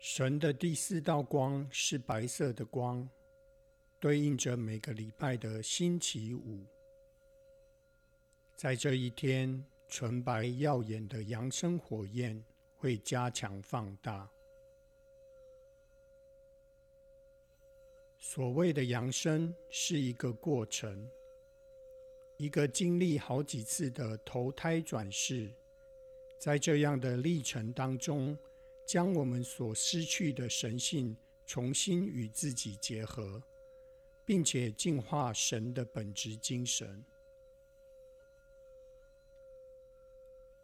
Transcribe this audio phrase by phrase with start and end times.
[0.00, 3.06] 神的第四道光是白色的光，
[4.00, 6.64] 对应着每个礼拜的星期五。
[8.56, 12.42] 在这一天，纯白耀眼的扬升火焰
[12.78, 14.26] 会加强放大。
[18.18, 21.06] 所谓的扬升是一个过程，
[22.38, 25.52] 一个经历好几次的投胎转世，
[26.40, 28.34] 在这样的历程当中。
[28.90, 33.40] 将我们所失去的神性重新与自己结合，
[34.24, 37.04] 并且净化神的本质精神。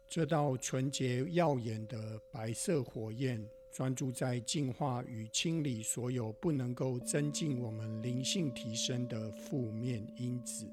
[0.09, 10.69] 这道纯洁耀眼的白色火焰，专注在净化与清理所有不能够增进我们灵性提升的负面因子，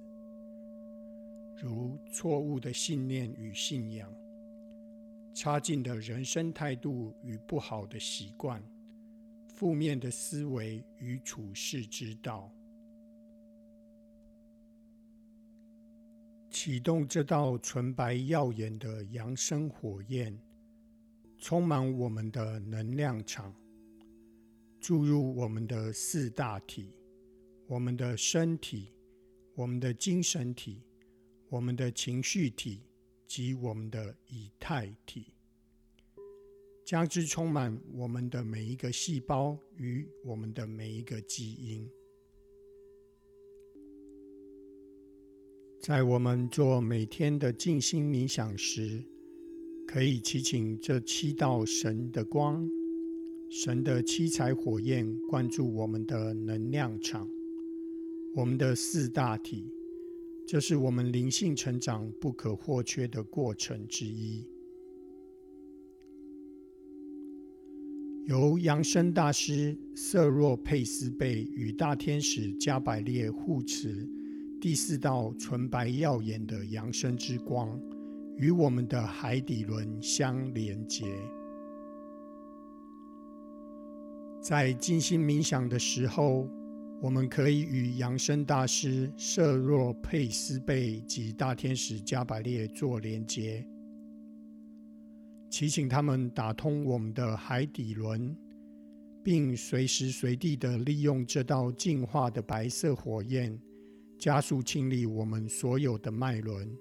[1.62, 4.23] 如错误的信念与信仰。
[5.34, 8.62] 差劲的人生态度与不好的习惯，
[9.48, 12.48] 负面的思维与处世之道，
[16.48, 20.38] 启动这道纯白耀眼的扬升火焰，
[21.36, 23.52] 充满我们的能量场，
[24.80, 26.94] 注入我们的四大体：
[27.66, 28.92] 我们的身体、
[29.56, 30.80] 我们的精神体、
[31.48, 32.84] 我们的情绪体。
[33.26, 35.33] 及我们的以太体，
[36.94, 41.90] 将之充满我们的每一个细胞与我们的每一个基因。
[45.80, 49.04] 在我们做每天的静心冥想时，
[49.88, 52.64] 可以祈请这七道神的光、
[53.50, 57.28] 神的七彩火焰灌注我们的能量场，
[58.36, 59.68] 我们的四大体。
[60.46, 64.46] 这是我们灵性成长不可或缺的过程之一。
[68.26, 74.08] 由扬声大师瑟若佩斯贝与大天使加百列护持，
[74.60, 77.78] 第四道纯白耀眼的扬声之光，
[78.36, 81.04] 与我们的海底轮相连接。
[84.40, 86.48] 在静心冥想的时候。
[87.02, 93.62] 我们可以与扬声大师瑟若佩斯贝及大天使加百列做连接，
[95.54, 98.36] 祈请他们打通我们的海底轮，
[99.22, 103.56] 并随时随地的利用这道净化的白色火焰，
[104.18, 106.76] 加速清理我们所有的脉轮，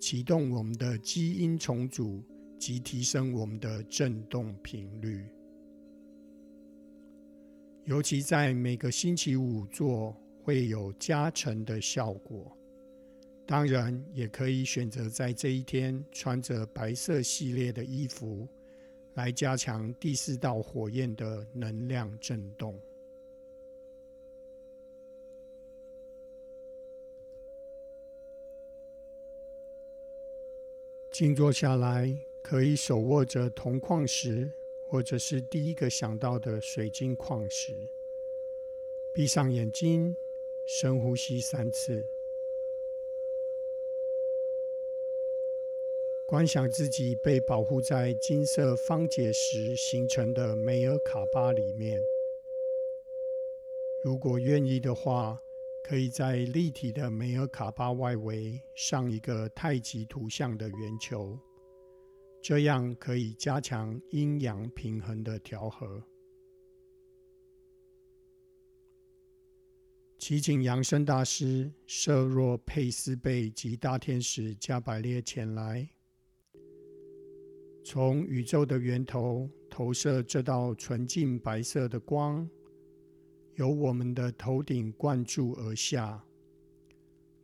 [0.00, 2.24] 启动我们的基因重组
[2.58, 5.26] 及提升我们的振动频率。
[7.84, 12.57] 尤其在每个星期五做会有加成的效果。
[13.48, 18.46] 当然，也可以选择在这一天穿着白色系列的衣服，
[19.14, 22.78] 来加强第四道火焰的能量震动。
[31.10, 34.52] 静坐下来，可以手握着铜矿石。
[34.90, 37.90] 或者是第一个想到的水晶矿石。
[39.12, 40.16] 闭上眼睛，
[40.64, 42.06] 深呼吸三次，
[46.28, 51.98] 观想自己被保护在金色方解石形成的梅尔卡巴里面。
[54.04, 55.40] 如果愿意的话，
[55.82, 61.38] 可以在立体的梅尔卡巴外围上一个太极图像的圆球。
[62.42, 66.04] 这样可以加强阴阳平衡的调和。
[70.18, 75.88] 祈请扬声大师设若佩斯贝及大天使加百列前来，
[77.90, 82.46] 从宇宙的源头投射这道纯净白色的光，
[83.54, 86.22] 由我们的头顶灌注而下，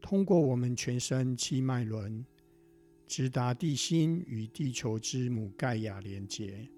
[0.03, 2.23] 通过我们全身七脉轮。
[3.07, 6.69] 直达地心与地球之母盖亚连接，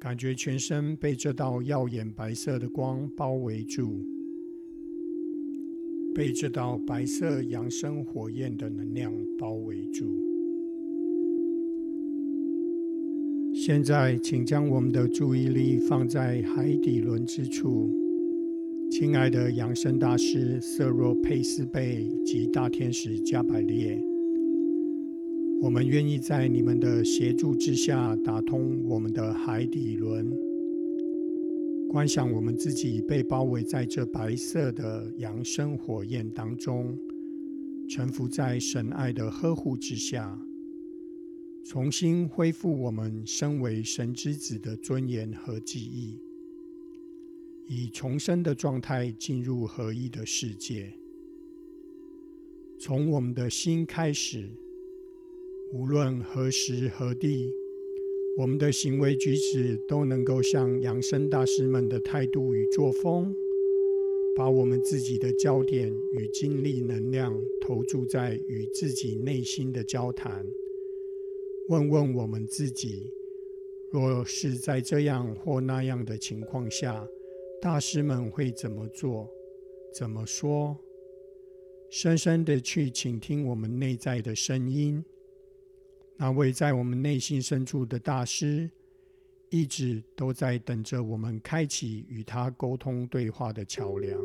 [0.00, 4.02] 感觉全身被这道耀眼白色的光包围住，
[6.14, 10.35] 被这道白色扬升火焰的能量包围住。
[13.66, 17.90] 现在，请将我们的注意力放在海底轮之处，
[18.92, 24.00] 亲爱的扬升大师瑟若佩斯贝及大天使加百列。
[25.60, 30.32] 我们愿意在你们的协助之下打通我们的海底轮，
[31.88, 36.96] 观想我们自己被包围在这白色的扬升火焰当中，
[37.88, 40.40] 沉浮在神爱的呵护之下，
[41.68, 46.16] 重新恢复我们身为神之子的尊严和记忆，
[47.66, 50.92] 以重生的状态进入合一的世界。
[52.78, 54.48] 从我们的心开始，
[55.72, 57.50] 无论何时何地，
[58.38, 63.34] 我们的行为举止都能够像扬生大师们的态度与作风，
[64.36, 70.46] 把我们自己的焦点与精力能量投注在与自己内心的交谈。
[71.68, 73.10] 问问我们自己：
[73.92, 77.06] 若是在这样或那样的情况下，
[77.60, 79.28] 大师们会怎么做、
[79.92, 80.78] 怎么说？
[81.90, 85.04] 深深的去倾听我们内在的声音。
[86.16, 88.70] 那位在我们内心深处的大师，
[89.50, 94.20] 一直都在等着我们开启与他沟通对话的桥梁。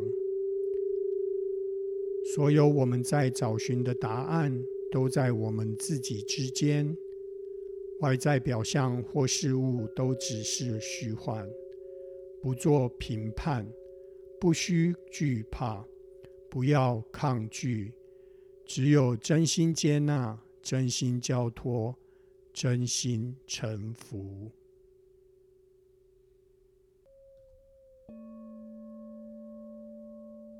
[2.34, 4.62] 所有我们在找寻的答案，
[4.92, 6.96] 都在我们自己之间。
[8.02, 11.48] 外在表象或事物都只是虚幻，
[12.42, 13.64] 不做评判，
[14.40, 15.84] 不需惧怕，
[16.50, 17.94] 不要抗拒，
[18.66, 21.94] 只有真心接纳、真心交托、
[22.52, 24.50] 真心臣服。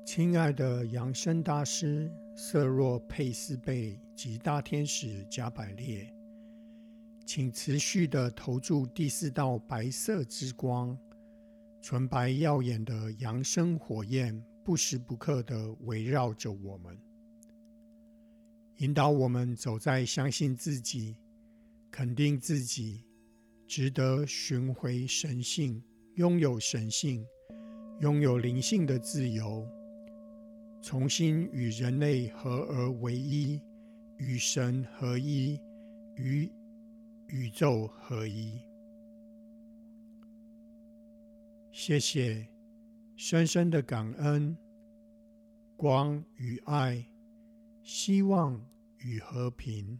[0.05, 6.22] 亲爱的扬声大师色若佩斯贝及大天使加百列。
[7.25, 10.97] 请持续的投注第四道白色之光，
[11.81, 16.97] 纯白耀眼的扬升火焰，不时不刻的围绕着我们，
[18.77, 21.15] 引导我们走在相信自己、
[21.89, 23.05] 肯定自己、
[23.67, 25.81] 值得寻回神性、
[26.15, 27.25] 拥有神性、
[28.01, 29.65] 拥有灵性的自由，
[30.81, 33.61] 重新与人类合而为一，
[34.17, 35.57] 与神合一，
[36.17, 36.51] 与。
[37.27, 38.59] 宇宙合一，
[41.71, 42.47] 谢谢，
[43.15, 44.55] 深深的感恩，
[45.75, 47.03] 光与爱，
[47.81, 48.63] 希望
[48.97, 49.99] 与和平。